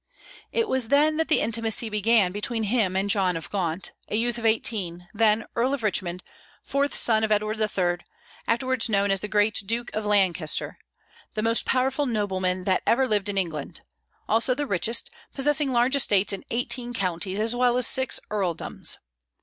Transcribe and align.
It 0.51 0.67
was 0.67 0.87
then 0.87 1.17
that 1.17 1.27
the 1.27 1.41
intimacy 1.41 1.87
began 1.87 2.31
between 2.31 2.63
him 2.63 2.95
and 2.95 3.07
John 3.07 3.37
of 3.37 3.51
Gaunt, 3.51 3.91
a 4.07 4.15
youth 4.15 4.39
of 4.39 4.47
eighteen, 4.47 5.07
then 5.13 5.45
Earl 5.55 5.75
of 5.75 5.83
Richmond, 5.83 6.23
fourth 6.63 6.95
son 6.95 7.23
of 7.23 7.31
Edward 7.31 7.59
III., 7.59 7.97
afterwards 8.47 8.89
known 8.89 9.11
as 9.11 9.19
the 9.21 9.27
great 9.27 9.61
Duke 9.63 9.93
of 9.93 10.03
Lancaster, 10.07 10.79
the 11.35 11.43
most 11.43 11.65
powerful 11.65 12.07
nobleman 12.07 12.63
that 12.63 12.81
ever 12.87 13.07
lived 13.07 13.29
in 13.29 13.37
England, 13.37 13.81
also 14.27 14.55
the 14.55 14.65
richest, 14.65 15.11
possessing 15.35 15.71
large 15.71 15.95
estates 15.95 16.33
in 16.33 16.43
eighteen 16.49 16.95
counties, 16.95 17.37
as 17.37 17.55
well 17.55 17.77
as 17.77 17.85
six 17.85 18.19
earldoms. 18.31 18.97